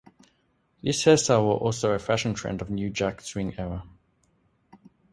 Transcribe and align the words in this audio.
This 0.81 1.03
hairstyle 1.03 1.45
was 1.45 1.61
also 1.61 1.91
a 1.91 1.99
fashion 1.99 2.33
trend 2.33 2.63
of 2.63 2.71
new 2.71 2.89
jack 2.89 3.21
swing 3.21 3.53
era. 3.59 3.83